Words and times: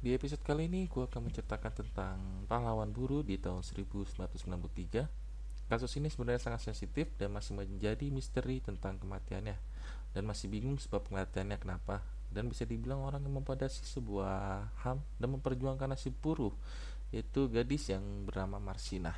Di 0.00 0.16
episode 0.16 0.40
kali 0.40 0.64
ini 0.64 0.88
gue 0.88 1.04
akan 1.04 1.28
menceritakan 1.28 1.72
tentang 1.76 2.16
pahlawan 2.48 2.88
buruh 2.88 3.20
di 3.20 3.36
tahun 3.36 3.60
1993 3.60 5.68
Kasus 5.68 5.92
ini 6.00 6.08
sebenarnya 6.08 6.40
sangat 6.40 6.72
sensitif 6.72 7.12
dan 7.20 7.36
masih 7.36 7.52
menjadi 7.52 8.08
misteri 8.08 8.64
tentang 8.64 8.96
kematiannya. 8.96 9.60
Dan 10.16 10.24
masih 10.24 10.48
bingung 10.48 10.80
sebab 10.80 11.04
kematiannya 11.04 11.60
kenapa. 11.60 12.00
Dan 12.32 12.48
bisa 12.48 12.64
dibilang 12.64 13.04
orang 13.04 13.20
yang 13.20 13.44
mempadasi 13.44 13.84
sebuah 13.84 14.72
HAM 14.80 15.04
dan 15.20 15.36
memperjuangkan 15.36 15.92
nasib 15.92 16.16
buruh 16.24 16.56
Yaitu 17.12 17.52
gadis 17.52 17.92
yang 17.92 18.24
bernama 18.24 18.56
Marsina 18.56 19.12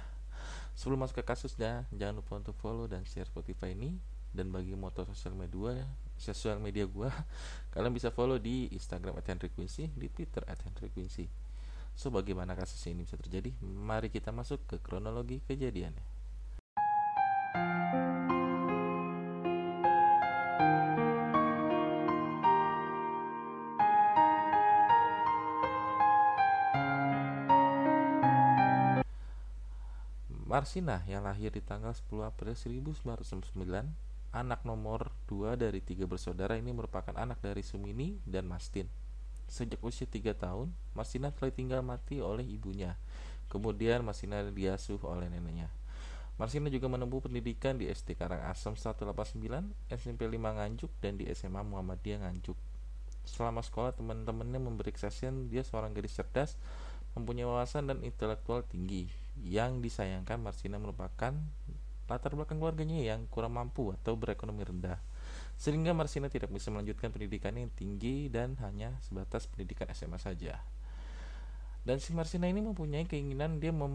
Sebelum 0.75 1.07
masuk 1.07 1.23
ke 1.23 1.25
kasusnya, 1.31 1.87
jangan 1.95 2.27
lupa 2.27 2.43
untuk 2.43 2.59
follow 2.59 2.91
dan 2.91 3.07
share 3.07 3.31
Spotify 3.31 3.71
ini. 3.71 4.03
Dan 4.35 4.51
bagi 4.51 4.75
motor 4.75 5.07
sosial 5.07 5.39
media 5.39 5.87
sosial 6.23 6.63
media 6.63 6.87
gua 6.87 7.11
kalian 7.75 7.91
bisa 7.91 8.15
follow 8.15 8.39
di 8.39 8.71
Instagram 8.71 9.19
Quincy 9.51 9.91
di 9.91 10.07
Twitter 10.07 10.47
Quincy. 10.95 11.27
So 11.93 12.09
bagaimana 12.09 12.57
kasus 12.57 12.81
ini 12.89 13.05
bisa 13.05 13.19
terjadi? 13.19 13.53
Mari 13.61 14.09
kita 14.09 14.31
masuk 14.33 14.65
ke 14.65 14.77
kronologi 14.81 15.43
kejadiannya. 15.45 16.13
Marsina 30.53 31.01
yang 31.09 31.25
lahir 31.25 31.49
di 31.49 31.65
tanggal 31.65 31.97
10 31.97 32.29
April 32.29 32.53
1999 32.53 34.12
Anak 34.33 34.65
nomor 34.65 35.13
dua 35.29 35.61
dari 35.61 35.85
tiga 35.85 36.09
bersaudara 36.09 36.57
ini 36.57 36.73
merupakan 36.73 37.13
anak 37.13 37.45
dari 37.45 37.61
Sumini 37.61 38.17
dan 38.25 38.49
Mastin. 38.49 38.89
Sejak 39.45 39.85
usia 39.85 40.09
tiga 40.09 40.33
tahun, 40.33 40.73
Masina 40.97 41.29
telah 41.37 41.53
tinggal 41.53 41.85
mati 41.85 42.25
oleh 42.25 42.41
ibunya. 42.41 42.97
Kemudian 43.53 44.01
Masina 44.01 44.41
diasuh 44.49 44.97
oleh 45.05 45.29
neneknya. 45.29 45.69
Marsina 46.41 46.73
juga 46.73 46.89
menempuh 46.89 47.29
pendidikan 47.29 47.77
di 47.77 47.93
SD 47.93 48.17
Karangasem 48.17 48.73
189, 48.73 49.37
SMP 49.93 50.25
5 50.25 50.41
Nganjuk, 50.41 50.89
dan 51.05 51.21
di 51.21 51.29
SMA 51.29 51.61
Muhammadiyah 51.61 52.25
Nganjuk. 52.25 52.57
Selama 53.29 53.61
sekolah, 53.61 53.93
teman-temannya 53.93 54.57
memberi 54.57 54.97
kesaksian 54.97 55.53
dia 55.53 55.61
seorang 55.61 55.93
gadis 55.93 56.17
cerdas, 56.17 56.57
mempunyai 57.13 57.45
wawasan 57.45 57.85
dan 57.93 58.01
intelektual 58.01 58.65
tinggi. 58.65 59.13
Yang 59.45 59.93
disayangkan 59.93 60.41
Marsina 60.41 60.81
merupakan 60.81 61.37
latar 62.13 62.37
belakang 62.37 62.61
keluarganya 62.61 63.01
yang 63.01 63.25
kurang 63.33 63.57
mampu 63.57 63.91
atau 63.97 64.13
berekonomi 64.15 64.63
rendah 64.69 65.01
sehingga 65.57 65.95
Marsina 65.95 66.27
tidak 66.27 66.51
bisa 66.51 66.75
melanjutkan 66.75 67.15
pendidikan 67.15 67.55
yang 67.55 67.71
tinggi 67.73 68.27
dan 68.27 68.59
hanya 68.61 68.99
sebatas 69.05 69.47
pendidikan 69.47 69.87
SMA 69.95 70.19
saja. 70.19 70.59
Dan 71.83 71.99
si 71.99 72.15
Marsina 72.15 72.47
ini 72.47 72.63
mempunyai 72.63 73.07
keinginan 73.11 73.59
dia 73.59 73.75
mau 73.75 73.91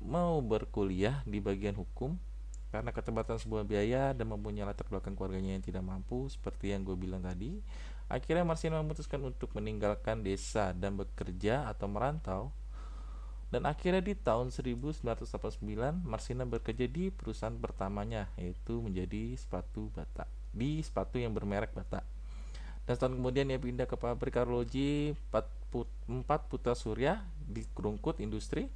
mau 0.00 0.34
berkuliah 0.44 1.24
di 1.24 1.40
bagian 1.40 1.72
hukum 1.76 2.20
karena 2.68 2.88
keterbatasan 2.92 3.48
sebuah 3.48 3.64
biaya 3.68 4.16
dan 4.16 4.32
mempunyai 4.32 4.64
latar 4.64 4.88
belakang 4.88 5.12
keluarganya 5.12 5.56
yang 5.56 5.64
tidak 5.64 5.84
mampu 5.84 6.28
seperti 6.28 6.72
yang 6.72 6.84
gue 6.84 6.96
bilang 6.96 7.24
tadi. 7.24 7.60
Akhirnya 8.12 8.44
Marsina 8.44 8.80
memutuskan 8.80 9.24
untuk 9.24 9.56
meninggalkan 9.56 10.20
desa 10.20 10.76
dan 10.76 11.00
bekerja 11.00 11.68
atau 11.68 11.88
merantau 11.88 12.42
dan 13.52 13.68
akhirnya 13.68 14.00
di 14.00 14.16
tahun 14.16 14.48
1989, 14.48 15.60
Marsina 16.08 16.48
bekerja 16.48 16.88
di 16.88 17.12
perusahaan 17.12 17.52
pertamanya, 17.52 18.32
yaitu 18.40 18.80
menjadi 18.80 19.36
sepatu 19.36 19.92
bata. 19.92 20.24
Di 20.56 20.80
sepatu 20.80 21.20
yang 21.20 21.36
bermerek 21.36 21.76
bata. 21.76 22.00
Dan 22.88 22.96
setahun 22.96 23.12
kemudian 23.12 23.52
ia 23.52 23.60
pindah 23.60 23.84
ke 23.84 24.00
pabrik 24.00 24.40
arloji 24.40 25.12
4 25.28 25.44
Putra 26.48 26.72
Surya 26.72 27.20
di 27.44 27.68
Kerungkut 27.76 28.24
Industri. 28.24 28.72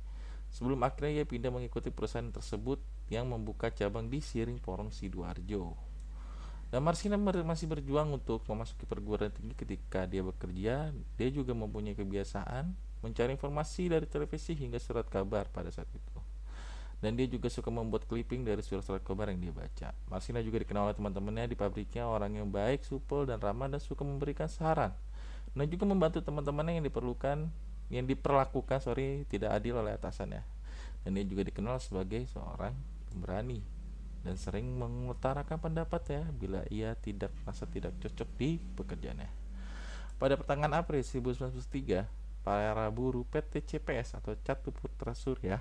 Sebelum 0.52 0.84
akhirnya 0.84 1.24
ia 1.24 1.26
pindah 1.26 1.48
mengikuti 1.48 1.88
perusahaan 1.88 2.28
tersebut 2.28 2.76
yang 3.08 3.32
membuka 3.32 3.72
cabang 3.72 4.12
di 4.12 4.20
Siring 4.20 4.60
Porong 4.60 4.92
Sidoarjo. 4.92 5.72
Dan 6.68 6.84
Marsina 6.84 7.16
masih 7.16 7.64
berjuang 7.64 8.12
untuk 8.12 8.44
memasuki 8.44 8.84
perguruan 8.84 9.32
tinggi 9.32 9.56
ketika 9.56 10.04
dia 10.04 10.20
bekerja. 10.20 10.92
Dia 11.16 11.28
juga 11.32 11.56
mempunyai 11.56 11.96
kebiasaan 11.96 12.84
mencari 13.06 13.38
informasi 13.38 13.86
dari 13.86 14.06
televisi 14.10 14.58
hingga 14.58 14.82
surat 14.82 15.06
kabar 15.06 15.46
pada 15.46 15.70
saat 15.70 15.86
itu. 15.94 16.18
Dan 16.98 17.14
dia 17.14 17.30
juga 17.30 17.46
suka 17.46 17.70
membuat 17.70 18.08
clipping 18.08 18.42
dari 18.42 18.64
surat-surat 18.64 19.04
kabar 19.04 19.30
yang 19.30 19.38
dia 19.38 19.52
baca. 19.54 19.94
Marsina 20.10 20.42
juga 20.42 20.64
dikenal 20.64 20.90
oleh 20.90 20.96
teman-temannya 20.96 21.52
di 21.52 21.56
pabriknya 21.56 22.08
orang 22.08 22.34
yang 22.40 22.48
baik, 22.48 22.82
supel, 22.82 23.28
dan 23.28 23.38
ramah 23.38 23.70
dan 23.70 23.78
suka 23.78 24.02
memberikan 24.02 24.48
saran. 24.48 24.90
Dan 25.52 25.70
juga 25.70 25.86
membantu 25.86 26.24
teman-temannya 26.24 26.82
yang 26.82 26.86
diperlukan 26.88 27.48
yang 27.86 28.02
diperlakukan 28.02 28.82
sorry 28.82 29.22
tidak 29.30 29.54
adil 29.54 29.78
oleh 29.78 29.94
atasannya. 29.94 30.42
Dan 31.06 31.14
dia 31.14 31.22
juga 31.22 31.46
dikenal 31.46 31.78
sebagai 31.78 32.26
seorang 32.26 32.74
pemberani 33.12 33.62
dan 34.26 34.34
sering 34.34 34.66
mengutarakan 34.74 35.62
pendapat 35.62 36.02
ya 36.10 36.22
bila 36.34 36.66
ia 36.66 36.98
tidak 36.98 37.30
merasa 37.46 37.62
tidak 37.70 37.94
cocok 38.02 38.26
di 38.34 38.58
pekerjaannya. 38.74 39.30
Pada 40.18 40.34
pertengahan 40.34 40.82
April 40.82 41.04
1993, 41.06 42.25
para 42.46 42.86
buruh 42.94 43.26
PT 43.26 43.66
CPS 43.66 44.22
atau 44.22 44.38
Catu 44.38 44.70
Putra 44.70 45.18
Surya 45.18 45.58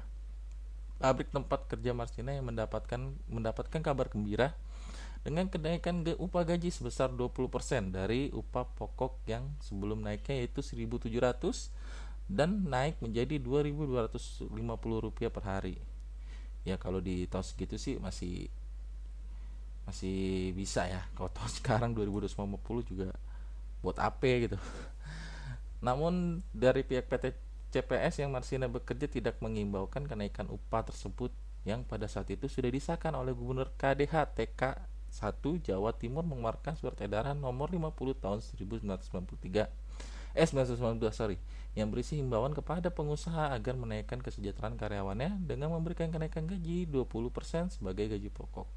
pabrik 1.01 1.33
tempat 1.33 1.67
kerja 1.67 1.91
Marsina 1.91 2.31
yang 2.31 2.47
mendapatkan 2.47 3.01
mendapatkan 3.27 3.81
kabar 3.83 4.07
gembira 4.07 4.55
dengan 5.25 5.49
kenaikan 5.49 6.05
upah 6.05 6.45
gaji 6.45 6.69
sebesar 6.69 7.09
20% 7.09 7.49
dari 7.89 8.29
upah 8.29 8.69
pokok 8.77 9.25
yang 9.25 9.49
sebelum 9.57 10.05
naiknya 10.05 10.45
yaitu 10.45 10.61
1.700 10.61 11.09
dan 12.29 12.69
naik 12.69 13.01
menjadi 13.01 13.41
2.250 13.41 14.53
rupiah 15.01 15.33
per 15.33 15.43
hari. 15.45 15.81
Ya 16.61 16.77
kalau 16.77 17.01
di 17.01 17.25
tahun 17.25 17.45
segitu 17.45 17.81
sih 17.81 17.97
masih 17.97 18.53
masih 19.89 20.53
bisa 20.53 20.85
ya. 20.85 21.01
Kalau 21.17 21.29
tahun 21.33 21.51
sekarang 21.57 21.91
2050 21.97 22.85
juga 22.85 23.09
buat 23.81 23.97
AP 23.97 24.21
gitu. 24.45 24.57
Namun 25.85 26.41
dari 26.49 26.81
pihak 26.81 27.05
PT 27.05 27.37
CPS 27.69 28.25
yang 28.25 28.33
Marsina 28.33 28.65
bekerja 28.65 29.05
tidak 29.05 29.37
mengimbaukan 29.37 30.09
kenaikan 30.09 30.49
upah 30.49 30.81
tersebut 30.81 31.29
yang 31.61 31.85
pada 31.85 32.09
saat 32.09 32.25
itu 32.33 32.49
sudah 32.49 32.73
disahkan 32.73 33.13
oleh 33.13 33.37
Gubernur 33.37 33.69
KDH 33.77 34.33
TK 34.33 34.61
1 35.13 35.67
Jawa 35.69 35.93
Timur 35.93 36.25
mengeluarkan 36.25 36.73
surat 36.73 36.97
edaran 37.05 37.37
nomor 37.37 37.69
50 37.69 38.17
tahun 38.17 38.41
1993 38.41 39.69
eh 40.35 40.43
1992 40.43 41.15
sorry 41.15 41.37
yang 41.77 41.93
berisi 41.93 42.19
himbauan 42.19 42.51
kepada 42.51 42.91
pengusaha 42.91 43.55
agar 43.55 43.77
menaikkan 43.77 44.19
kesejahteraan 44.19 44.75
karyawannya 44.75 45.37
dengan 45.43 45.71
memberikan 45.71 46.09
kenaikan 46.09 46.49
gaji 46.49 46.87
20% 46.89 47.79
sebagai 47.79 48.11
gaji 48.11 48.31
pokok. 48.31 48.67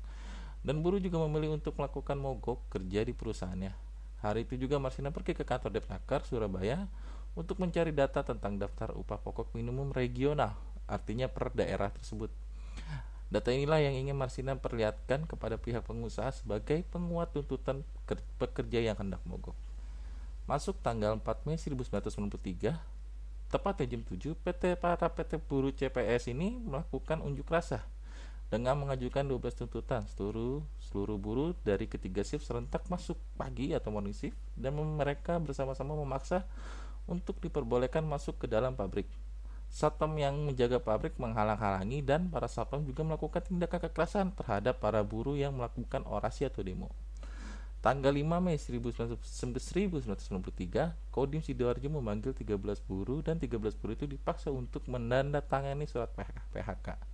Dan 0.62 0.82
buruh 0.82 0.98
juga 0.98 1.22
memilih 1.22 1.54
untuk 1.58 1.78
melakukan 1.78 2.18
mogok 2.18 2.66
kerja 2.70 3.06
di 3.06 3.14
perusahaannya 3.14 3.87
Hari 4.18 4.42
itu 4.42 4.58
juga 4.58 4.82
Marsina 4.82 5.14
pergi 5.14 5.30
ke 5.38 5.46
kantor 5.46 5.78
Depnaker 5.78 6.26
Surabaya 6.26 6.90
untuk 7.38 7.62
mencari 7.62 7.94
data 7.94 8.26
tentang 8.26 8.58
daftar 8.58 8.90
upah 8.98 9.22
pokok 9.22 9.54
minimum 9.54 9.94
regional, 9.94 10.58
artinya 10.90 11.30
per 11.30 11.54
daerah 11.54 11.94
tersebut. 11.94 12.34
Data 13.30 13.54
inilah 13.54 13.78
yang 13.78 13.94
ingin 13.94 14.16
Marsina 14.18 14.58
perlihatkan 14.58 15.28
kepada 15.28 15.54
pihak 15.60 15.86
pengusaha 15.86 16.32
sebagai 16.34 16.82
penguat 16.90 17.30
tuntutan 17.30 17.86
pekerja 18.40 18.80
yang 18.82 18.96
hendak 18.98 19.22
mogok. 19.28 19.54
Masuk 20.48 20.80
tanggal 20.80 21.14
4 21.14 21.46
Mei 21.46 21.60
1993, 21.60 22.74
tepatnya 23.52 23.84
jam 23.84 24.02
7, 24.02 24.32
PT 24.32 24.62
para 24.80 25.06
PT 25.12 25.38
Buruh 25.44 25.70
CPS 25.70 26.32
ini 26.32 26.56
melakukan 26.56 27.20
unjuk 27.20 27.46
rasa 27.52 27.84
dengan 28.48 28.80
mengajukan 28.80 29.28
12 29.28 29.64
tuntutan 29.64 30.08
seluruh 30.16 30.64
seluruh 30.80 31.20
buruh 31.20 31.52
dari 31.68 31.84
ketiga 31.84 32.24
shift 32.24 32.48
serentak 32.48 32.80
masuk 32.88 33.20
pagi 33.36 33.76
atau 33.76 33.92
morning 33.92 34.16
shift 34.16 34.36
dan 34.56 34.72
mereka 34.72 35.36
bersama-sama 35.36 35.92
memaksa 35.92 36.48
untuk 37.04 37.36
diperbolehkan 37.44 38.04
masuk 38.04 38.40
ke 38.40 38.46
dalam 38.48 38.72
pabrik. 38.72 39.08
Satpam 39.68 40.16
yang 40.16 40.32
menjaga 40.48 40.80
pabrik 40.80 41.20
menghalang-halangi 41.20 42.00
dan 42.00 42.32
para 42.32 42.48
satpam 42.48 42.80
juga 42.88 43.04
melakukan 43.04 43.44
tindakan 43.44 43.84
kekerasan 43.84 44.32
terhadap 44.32 44.80
para 44.80 45.04
buruh 45.04 45.36
yang 45.36 45.52
melakukan 45.52 46.08
orasi 46.08 46.48
atau 46.48 46.64
demo. 46.64 46.88
Tanggal 47.78 48.10
5 48.10 48.42
Mei 48.42 48.58
1993, 48.58 50.98
Kodim 51.14 51.42
Sidoarjo 51.44 51.86
memanggil 51.86 52.34
13 52.34 52.82
buruh 52.82 53.22
dan 53.22 53.38
13 53.38 53.78
buruh 53.78 53.94
itu 53.94 54.08
dipaksa 54.08 54.50
untuk 54.50 54.82
menandatangani 54.90 55.86
surat 55.86 56.10
PHK. 56.50 57.07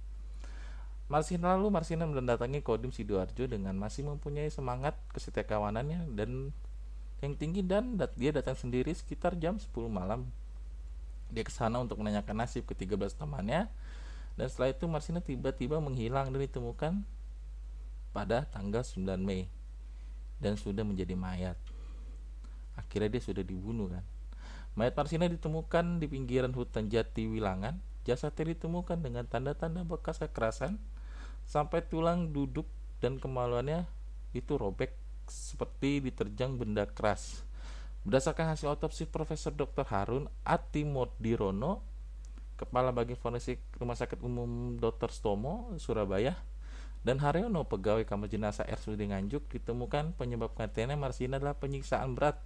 Marsina 1.04 1.52
lalu 1.52 1.68
Marsina 1.68 2.08
mendatangi 2.08 2.64
Kodim 2.64 2.88
Sidoarjo 2.88 3.44
dengan 3.44 3.76
masih 3.76 4.08
mempunyai 4.08 4.48
semangat 4.48 4.96
kesetiakawanannya 5.12 6.16
dan 6.16 6.48
yang 7.20 7.36
tinggi 7.36 7.60
dan 7.60 8.00
dia 8.16 8.32
datang 8.32 8.56
sendiri 8.56 8.88
sekitar 8.96 9.36
jam 9.36 9.60
10 9.60 9.68
malam. 9.92 10.24
Dia 11.28 11.44
ke 11.44 11.52
sana 11.52 11.76
untuk 11.84 12.00
menanyakan 12.00 12.44
nasib 12.44 12.64
ke 12.64 12.72
13 12.72 13.20
temannya 13.20 13.68
dan 14.40 14.46
setelah 14.48 14.72
itu 14.72 14.88
Marsina 14.88 15.20
tiba-tiba 15.20 15.76
menghilang 15.76 16.32
dan 16.32 16.40
ditemukan 16.40 16.92
pada 18.16 18.48
tanggal 18.48 18.80
9 18.80 19.04
Mei 19.20 19.44
dan 20.40 20.56
sudah 20.56 20.88
menjadi 20.88 21.12
mayat. 21.12 21.60
Akhirnya 22.80 23.20
dia 23.20 23.22
sudah 23.22 23.44
dibunuh 23.44 23.92
kan. 23.92 24.04
Mayat 24.72 24.96
Marsina 24.96 25.28
ditemukan 25.28 26.00
di 26.00 26.08
pinggiran 26.08 26.50
hutan 26.56 26.88
Jati 26.88 27.28
Wilangan. 27.28 27.76
Jasadnya 28.04 28.52
ditemukan 28.56 29.00
dengan 29.00 29.24
tanda-tanda 29.24 29.80
bekas 29.80 30.20
kekerasan 30.20 30.76
sampai 31.44 31.84
tulang 31.84 32.32
duduk 32.32 32.66
dan 32.98 33.20
kemaluannya 33.20 33.84
itu 34.32 34.56
robek 34.56 34.96
seperti 35.28 36.04
diterjang 36.04 36.56
benda 36.56 36.84
keras. 36.88 37.44
Berdasarkan 38.04 38.52
hasil 38.52 38.68
otopsi 38.68 39.08
Profesor 39.08 39.52
Dr. 39.52 39.88
Harun 39.88 40.28
Atimodirono, 40.44 41.80
Kepala 42.60 42.92
Bagian 42.92 43.16
Forensik 43.16 43.64
Rumah 43.80 43.96
Sakit 43.96 44.20
Umum 44.20 44.76
Dr. 44.76 45.08
Stomo, 45.08 45.72
Surabaya, 45.80 46.36
dan 47.04 47.20
Haryono, 47.20 47.64
pegawai 47.64 48.04
kamar 48.04 48.28
jenazah 48.28 48.68
RSUD 48.68 49.00
Nganjuk, 49.00 49.48
ditemukan 49.52 50.16
penyebab 50.16 50.52
kematiannya 50.56 50.96
Marsina 50.96 51.36
adalah 51.36 51.56
penyiksaan 51.56 52.16
berat 52.16 52.40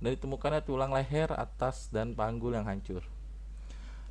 dan 0.00 0.16
ditemukannya 0.16 0.64
tulang 0.64 0.92
leher 0.92 1.28
atas 1.32 1.92
dan 1.92 2.16
panggul 2.16 2.52
yang 2.52 2.64
hancur. 2.68 3.04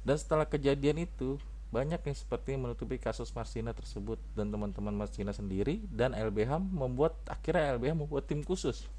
Dan 0.02 0.18
setelah 0.18 0.50
kejadian 0.50 1.06
itu, 1.06 1.38
banyak 1.72 2.04
yang 2.04 2.18
seperti 2.18 2.60
menutupi 2.60 3.00
kasus 3.00 3.32
Marsina 3.32 3.72
tersebut 3.72 4.20
dan 4.36 4.52
teman-teman 4.52 4.92
Marsina 4.92 5.32
sendiri 5.32 5.80
dan 5.88 6.12
LBH 6.12 6.60
membuat 6.60 7.16
akhirnya 7.32 7.80
LBH 7.80 7.96
membuat 7.96 8.28
tim 8.28 8.44
khusus. 8.44 8.92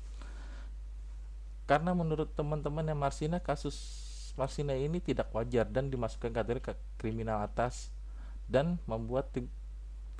Karena 1.69 1.93
menurut 1.93 2.33
teman-teman 2.33 2.83
yang 2.89 2.97
Marsina 2.97 3.39
kasus 3.39 3.77
Marsina 4.41 4.73
ini 4.73 5.05
tidak 5.05 5.29
wajar 5.37 5.69
dan 5.69 5.93
dimasukkan 5.93 6.33
kategori 6.33 6.73
kriminal 6.97 7.45
atas 7.45 7.93
dan 8.49 8.81
membuat 8.89 9.29
tim 9.37 9.53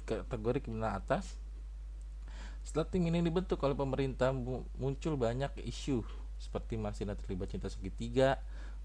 kategori 0.05 0.69
kriminal 0.69 1.01
atas 1.01 1.41
setelah 2.63 2.87
tim 2.87 3.03
ini 3.09 3.19
dibentuk 3.25 3.59
oleh 3.67 3.75
pemerintah 3.75 4.31
muncul 4.79 5.19
banyak 5.19 5.51
isu 5.67 6.07
seperti 6.39 6.79
Masina 6.79 7.15
terlibat 7.15 7.55
cinta 7.55 7.71
segitiga, 7.71 8.39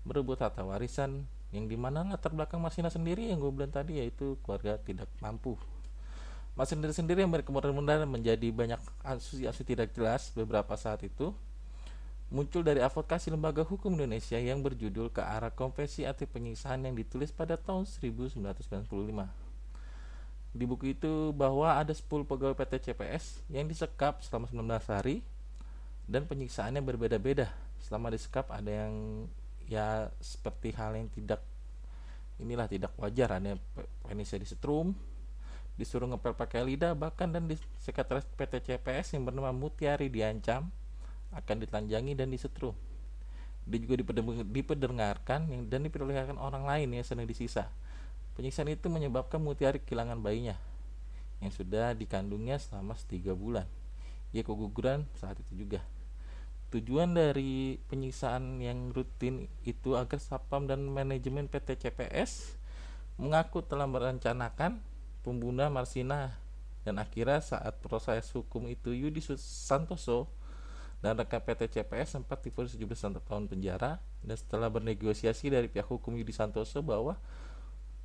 berebut 0.06 0.38
harta 0.42 0.62
warisan, 0.62 1.26
yang 1.56 1.66
di 1.66 1.80
mana 1.80 2.04
latar 2.04 2.36
belakang 2.36 2.60
Masina 2.60 2.92
sendiri 2.92 3.32
yang 3.32 3.40
gue 3.40 3.52
bilang 3.54 3.72
tadi 3.72 4.04
yaitu 4.04 4.36
keluarga 4.44 4.76
tidak 4.82 5.08
mampu. 5.24 5.56
Masina 6.58 6.84
sendiri 6.90 6.96
sendiri 6.96 7.20
yang 7.24 7.32
kemudian 7.32 8.04
menjadi 8.10 8.48
banyak 8.50 8.82
asumsi-asumsi 9.06 9.64
tidak 9.78 9.94
jelas 9.94 10.34
beberapa 10.34 10.74
saat 10.76 11.06
itu 11.06 11.32
muncul 12.28 12.60
dari 12.60 12.84
advokasi 12.84 13.32
lembaga 13.32 13.64
hukum 13.64 13.96
Indonesia 13.96 14.36
yang 14.36 14.60
berjudul 14.60 15.16
ke 15.16 15.24
arah 15.24 15.48
konvensi 15.48 16.04
anti 16.04 16.28
penyiksaan 16.28 16.84
yang 16.84 16.92
ditulis 16.92 17.32
pada 17.32 17.56
tahun 17.56 17.88
1995. 17.88 18.44
Di 20.58 20.66
buku 20.68 20.92
itu 20.92 21.32
bahwa 21.32 21.78
ada 21.78 21.94
10 21.96 22.28
pegawai 22.28 22.58
PT 22.58 22.92
CPS 22.92 23.46
yang 23.48 23.70
disekap 23.70 24.20
selama 24.26 24.52
19 24.52 24.92
hari 24.92 25.24
dan 26.08 26.28
penyiksaannya 26.28 26.84
berbeda-beda 26.84 27.48
selama 27.80 28.12
disekap 28.12 28.52
ada 28.52 28.88
yang 28.88 29.28
ya 29.68 30.08
seperti 30.24 30.72
hal 30.74 30.96
yang 30.96 31.12
tidak 31.12 31.44
inilah 32.40 32.66
tidak 32.66 32.96
wajar. 32.98 33.38
Ada 33.38 33.60
penisnya 34.08 34.42
disetrum 34.42 34.96
disuruh 35.78 36.10
ngepel 36.10 36.34
pakai 36.34 36.66
lidah 36.66 36.98
bahkan 36.98 37.30
dan 37.30 37.46
di 37.46 37.54
sekretaris 37.78 38.26
PT 38.34 38.66
CPS 38.66 39.14
yang 39.14 39.30
bernama 39.30 39.54
Mutiari 39.54 40.10
diancam 40.10 40.74
akan 41.36 41.56
ditelanjangi 41.62 42.18
dan 42.18 42.34
disetrum. 42.34 42.74
Dia 43.68 43.78
juga 43.84 44.00
diperdengarkan 44.48 45.68
dan 45.68 45.80
diperlihatkan 45.86 46.40
orang 46.40 46.66
lain 46.66 46.98
yang 46.98 47.06
sedang 47.06 47.28
disisa. 47.28 47.68
Penyiksaan 48.40 48.72
itu 48.74 48.88
menyebabkan 48.88 49.38
Mutiari 49.38 49.78
kehilangan 49.84 50.18
bayinya 50.24 50.58
yang 51.44 51.54
sudah 51.54 51.94
dikandungnya 51.94 52.58
selama 52.58 52.98
tiga 53.06 53.38
bulan. 53.38 53.70
Ia 54.34 54.42
keguguran 54.42 55.06
saat 55.20 55.38
itu 55.38 55.68
juga 55.68 55.84
Tujuan 56.68 57.16
dari 57.16 57.80
penyiksaan 57.88 58.60
yang 58.60 58.92
rutin 58.92 59.48
itu 59.64 59.96
agar 59.96 60.20
Sapam 60.20 60.68
dan 60.68 60.84
manajemen 60.84 61.48
PT 61.48 61.80
CPS 61.80 62.60
mengaku 63.16 63.64
telah 63.64 63.88
merencanakan 63.88 64.84
pembunuhan 65.24 65.72
Marsina 65.72 66.36
dan 66.84 67.00
akhirnya 67.00 67.40
saat 67.40 67.80
proses 67.80 68.28
hukum 68.36 68.68
itu 68.68 68.92
Yudi 68.92 69.24
Santoso 69.40 70.28
dan 71.00 71.16
rekan 71.16 71.40
PT 71.40 71.72
CPS 71.72 72.20
sempat 72.20 72.44
difonis 72.44 72.76
17 72.76 73.22
tahun 73.24 73.46
penjara 73.48 74.02
dan 74.24 74.36
setelah 74.36 74.68
bernegosiasi 74.68 75.48
dari 75.48 75.72
pihak 75.72 75.88
hukum 75.88 76.20
Yudi 76.20 76.36
Santoso 76.36 76.84
bahwa 76.84 77.16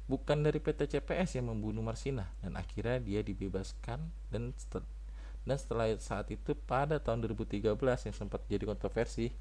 bukan 0.06 0.38
dari 0.44 0.62
PT 0.62 0.98
CPS 0.98 1.40
yang 1.40 1.50
membunuh 1.50 1.80
Marsina 1.80 2.30
dan 2.42 2.54
akhirnya 2.58 3.00
dia 3.00 3.20
dibebaskan 3.24 4.02
dan 4.30 4.54
dan 5.42 5.56
setelah 5.58 5.90
saat 5.98 6.30
itu 6.30 6.54
pada 6.54 7.02
tahun 7.02 7.26
2013 7.26 7.74
yang 7.74 8.14
sempat 8.14 8.46
jadi 8.46 8.62
kontroversi 8.62 9.34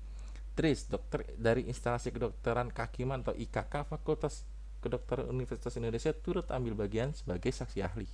Tris, 0.52 0.84
dokter 0.92 1.24
dari 1.40 1.64
instalasi 1.72 2.12
kedokteran 2.12 2.76
Kakiman 2.76 3.24
atau 3.24 3.32
IKK 3.32 3.88
Fakultas 3.88 4.44
Kedokteran 4.84 5.30
Universitas 5.32 5.78
Indonesia 5.80 6.12
turut 6.12 6.50
ambil 6.52 6.76
bagian 6.76 7.16
sebagai 7.16 7.54
saksi 7.54 7.80
ahli. 7.86 8.10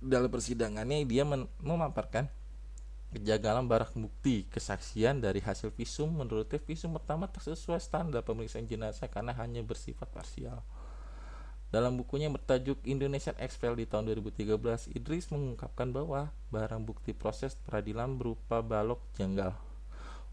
Dalam 0.00 0.30
persidangannya 0.30 1.04
dia 1.04 1.26
memaparkan 1.60 2.30
kejagalan 3.12 3.66
barang 3.66 3.92
bukti 3.98 4.46
kesaksian 4.48 5.20
dari 5.20 5.42
hasil 5.42 5.74
visum 5.74 6.10
menurutnya 6.14 6.62
visum 6.62 6.94
pertama 6.94 7.26
tak 7.28 7.44
sesuai 7.44 7.80
standar 7.82 8.22
pemeriksaan 8.22 8.64
jenazah 8.64 9.10
karena 9.10 9.34
hanya 9.36 9.60
bersifat 9.66 10.08
parsial. 10.08 10.62
Dalam 11.66 11.98
bukunya 11.98 12.30
bertajuk 12.30 12.78
Indonesian 12.86 13.34
Expel 13.42 13.74
di 13.74 13.90
tahun 13.90 14.06
2013, 14.14 14.94
Idris 14.94 15.26
mengungkapkan 15.34 15.90
bahwa 15.90 16.30
barang 16.54 16.86
bukti 16.86 17.10
proses 17.10 17.58
peradilan 17.66 18.14
berupa 18.14 18.62
balok 18.62 19.02
janggal. 19.18 19.50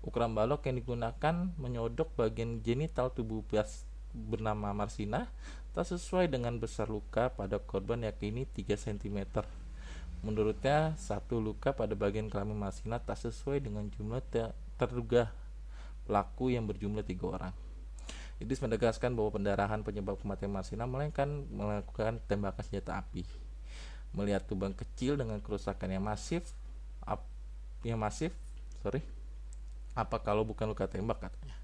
Ukuran 0.06 0.38
balok 0.38 0.70
yang 0.70 0.78
digunakan 0.78 1.36
menyodok 1.58 2.14
bagian 2.14 2.62
genital 2.62 3.10
tubuh 3.10 3.42
bias 3.50 3.88
bernama 4.14 4.78
Marsina 4.78 5.26
tak 5.74 5.90
sesuai 5.90 6.30
dengan 6.30 6.62
besar 6.62 6.86
luka 6.86 7.34
pada 7.34 7.58
korban 7.58 8.06
yakini 8.06 8.46
3 8.46 8.78
cm. 8.78 9.42
Menurutnya, 10.22 10.94
satu 11.02 11.42
luka 11.42 11.74
pada 11.74 11.98
bagian 11.98 12.30
kelamin 12.30 12.62
Marsina 12.62 13.02
tak 13.02 13.18
sesuai 13.18 13.58
dengan 13.58 13.90
jumlah 13.90 14.22
terduga 14.78 15.34
pelaku 16.06 16.54
yang 16.54 16.70
berjumlah 16.70 17.02
tiga 17.02 17.26
orang. 17.26 17.62
Idris 18.42 18.60
menegaskan 18.60 19.14
bahwa 19.14 19.38
pendarahan 19.38 19.86
penyebab 19.86 20.18
kematian 20.18 20.50
Marsina 20.50 20.90
melainkan 20.90 21.46
melakukan 21.54 22.18
tembakan 22.26 22.64
senjata 22.66 22.98
api. 22.98 23.26
Melihat 24.14 24.46
lubang 24.50 24.74
kecil 24.74 25.18
dengan 25.18 25.42
kerusakan 25.42 25.90
yang 25.90 26.06
masif, 26.06 26.46
ap, 27.06 27.26
yang 27.86 27.98
masif, 27.98 28.34
sorry, 28.82 29.02
apa 29.94 30.22
kalau 30.22 30.46
bukan 30.46 30.70
luka 30.70 30.86
tembak 30.90 31.22
katanya. 31.22 31.58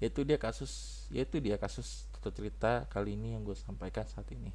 Yaitu 0.00 0.24
dia 0.24 0.40
kasus, 0.40 1.04
yaitu 1.12 1.40
dia 1.40 1.60
kasus 1.60 2.08
atau 2.16 2.32
cerita 2.32 2.88
kali 2.88 3.16
ini 3.16 3.36
yang 3.36 3.44
gue 3.44 3.56
sampaikan 3.56 4.04
saat 4.08 4.28
ini. 4.32 4.52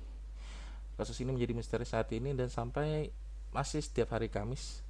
Kasus 0.98 1.18
ini 1.22 1.34
menjadi 1.34 1.54
misteri 1.54 1.86
saat 1.86 2.10
ini 2.14 2.34
dan 2.34 2.50
sampai 2.50 3.10
masih 3.54 3.82
setiap 3.82 4.14
hari 4.18 4.30
Kamis 4.30 4.86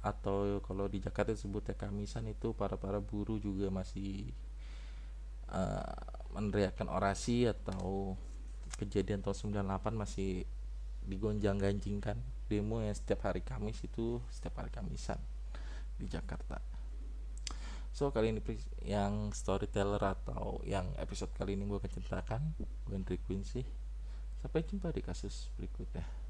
atau 0.00 0.64
kalau 0.64 0.88
di 0.88 1.00
Jakarta 1.00 1.36
disebutnya 1.36 1.76
Kamisan 1.76 2.24
itu 2.28 2.56
para 2.56 2.80
para 2.80 2.98
buruh 3.04 3.36
juga 3.36 3.68
masih 3.68 4.32
uh, 5.50 5.94
meneriakkan 6.34 6.86
orasi 6.86 7.50
atau 7.50 8.14
kejadian 8.78 9.20
tahun 9.20 9.66
98 9.66 9.92
masih 9.92 10.46
digonjang-ganjingkan 11.04 12.16
demo 12.46 12.82
yang 12.82 12.94
setiap 12.94 13.30
hari 13.30 13.42
Kamis 13.42 13.82
itu 13.82 14.22
setiap 14.30 14.62
hari 14.62 14.70
Kamisan 14.70 15.18
di 15.98 16.06
Jakarta. 16.06 16.62
So 17.90 18.14
kali 18.14 18.30
ini 18.30 18.40
yang 18.86 19.34
storyteller 19.34 20.00
atau 20.00 20.62
yang 20.62 20.94
episode 20.96 21.34
kali 21.34 21.58
ini 21.58 21.66
gue 21.66 21.78
akan 21.82 21.90
ceritakan 21.90 22.40
gue 22.56 23.18
Quincy. 23.26 23.66
Sampai 24.40 24.64
jumpa 24.64 24.88
di 24.94 25.02
kasus 25.04 25.52
berikutnya. 25.58 26.29